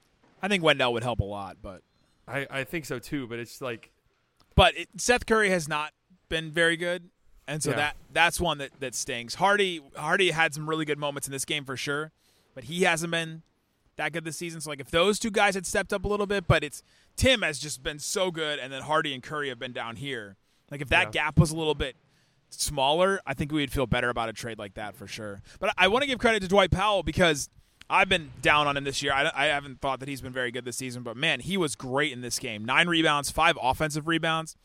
[0.43, 1.83] I think Wendell would help a lot, but
[2.27, 3.91] I, I think so too, but it's like
[4.55, 5.93] but it, Seth Curry has not
[6.29, 7.11] been very good,
[7.47, 7.77] and so Yeah.
[7.77, 9.35] that that's one that that stings.
[9.37, 12.13] Hardy Hardy had some really good moments in this game for sure,
[12.55, 13.43] but he hasn't been
[13.97, 14.61] that good this season.
[14.61, 16.83] So like if those two guys had stepped up a little bit, but it's
[17.17, 20.37] Tim has just been so good, and then Hardy and Curry have been down here.
[20.71, 21.25] Like if that Yeah.
[21.25, 21.97] gap was a little bit
[22.51, 25.43] smaller, I think we would feel better about a trade like that for sure.
[25.61, 27.49] But I want to give credit to Dwight Powell because
[27.91, 29.13] I've been down on him this year.
[29.13, 31.75] I, I haven't thought that he's been very good this season, but man, he was
[31.75, 32.65] great in this game.
[32.65, 34.57] Nine rebounds, five offensive rebounds,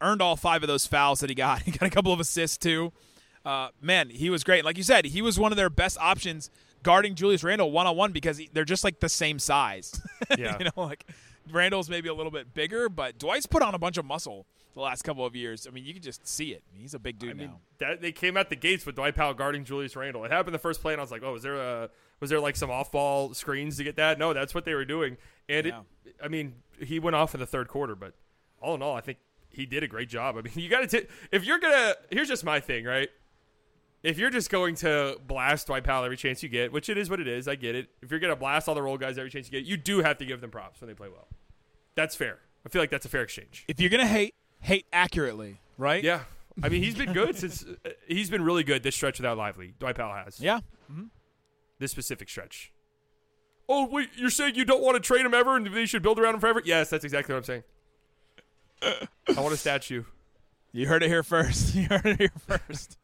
[0.00, 1.62] earned all five of those fouls that he got.
[1.64, 2.92] He got a couple of assists too.
[3.44, 4.64] Uh, man, he was great.
[4.64, 6.48] Like you said, he was one of their best options
[6.82, 10.00] guarding Julius Randle one on one because he, they're just like the same size.
[10.38, 10.56] Yeah.
[10.58, 11.04] you know, like
[11.50, 14.80] Randle's maybe a little bit bigger, but Dwight's put on a bunch of muscle the
[14.80, 15.66] last couple of years.
[15.66, 16.62] I mean, you can just see it.
[16.72, 17.60] He's a big dude I mean, now.
[17.78, 20.24] that they came out the gates with Dwight Powell guarding Julius Randle.
[20.24, 22.40] It happened the first play, and I was like, "Oh, was there a was there
[22.40, 25.16] like some off ball screens to get that?" No, that's what they were doing.
[25.48, 25.80] And Yeah.
[26.04, 28.14] it, I mean, he went off in the third quarter, but
[28.60, 30.36] all in all, I think he did a great job.
[30.36, 31.94] I mean, you got to if you're gonna.
[32.10, 33.08] Here's just my thing, right?
[34.02, 37.08] If you're just going to blast Dwight Powell every chance you get, which it is
[37.08, 37.88] what it is, I get it.
[38.02, 40.18] If you're gonna blast all the role guys every chance you get, you do have
[40.18, 41.28] to give them props when they play well.
[41.94, 42.40] That's fair.
[42.66, 43.64] I feel like that's a fair exchange.
[43.68, 44.34] If you're gonna hate,
[44.64, 46.02] hate accurately, right?
[46.02, 46.20] Yeah.
[46.62, 49.74] I mean, he's been good since uh, he's been really good this stretch without Lively.
[49.80, 50.40] Dwight Powell has.
[50.40, 50.60] Yeah.
[51.80, 52.72] This specific stretch.
[53.68, 56.18] Oh, wait, you're saying you don't want to trade him ever and they should build
[56.18, 56.62] around him forever?
[56.64, 57.62] Yes, that's exactly what I'm saying.
[59.36, 60.04] I want a statue.
[60.72, 61.74] You heard it here first.
[61.74, 62.98] You heard it here first.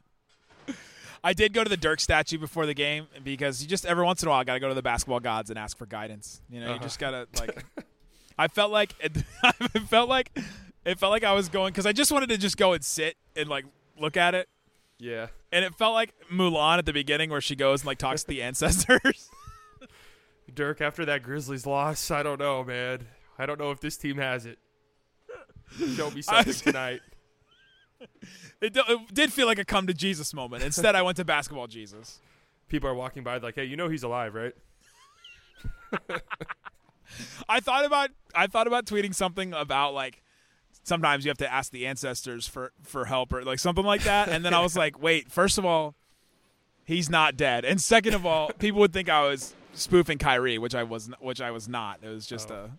[1.25, 4.23] I did go to the Dirk statue before the game because you just every once
[4.23, 6.40] in a while I got to go to the basketball gods and ask for guidance.
[6.51, 6.83] You know, you Uh-huh.
[6.83, 7.64] just gotta like.
[8.38, 9.16] I felt like it,
[9.75, 10.31] it felt like
[10.85, 13.16] it felt like I was going because I just wanted to just go and sit
[13.37, 13.64] and like
[13.99, 14.49] look at it,
[14.99, 15.29] Yeah.
[15.53, 18.29] and it felt like Mulan at the beginning where she goes and like talks to
[18.29, 19.31] the ancestors.
[20.55, 23.07] Dirk, after that Grizzlies loss, I don't know, man.
[23.38, 24.59] I don't know if this team has it.
[25.95, 27.01] Show me something tonight.
[28.61, 30.64] it, do- it did feel like a come to Jesus moment.
[30.64, 32.19] Instead, I went to basketball Jesus.
[32.69, 34.55] People are walking by like, hey, you know he's alive, right?
[37.49, 40.23] I thought about I thought about tweeting something about like
[40.83, 44.29] sometimes you have to ask the ancestors for for help or like something like that,
[44.29, 45.95] and then I was like, wait, first of all,
[46.85, 50.75] he's not dead, and second of all, people would think I was spoofing Kyrie, which
[50.75, 52.01] I was which I was not.
[52.03, 52.71] It was just a.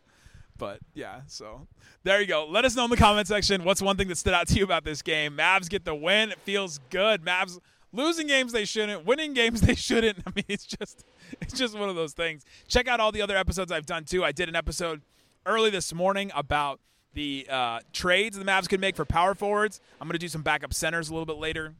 [0.57, 1.67] But yeah, so
[2.03, 2.45] there you go.
[2.47, 4.63] Let us know in the comment section what's one thing that stood out to you
[4.63, 5.35] about this game.
[5.35, 6.29] Mavs get the win.
[6.29, 7.23] It feels good.
[7.23, 7.59] Mavs
[7.91, 10.19] losing games they shouldn't, winning games they shouldn't.
[10.27, 11.03] I mean, it's just
[11.41, 12.43] it's just one of those things.
[12.67, 14.23] Check out all the other episodes I've done too.
[14.23, 15.01] I did an episode
[15.45, 16.79] early this morning about
[17.13, 19.81] the uh, trades the Mavs could make for power forwards.
[19.99, 21.73] I'm going to do some backup centers a little bit later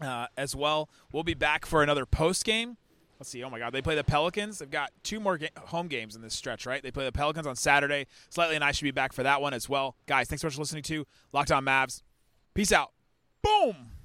[0.00, 0.88] uh, as well.
[1.12, 2.76] We'll be back for another post game.
[3.18, 3.42] Let's see.
[3.42, 4.60] Oh my God, they play the Pelicans.
[4.60, 6.80] They've got two more ga- home games in this stretch, right?
[6.82, 8.06] They play the Pelicans on Saturday.
[8.30, 9.96] Slightly and I should be back for that one as well.
[10.06, 12.02] Guys, thanks so much for listening to Locked On Mavs.
[12.54, 12.92] Peace out.
[13.42, 13.97] Boom.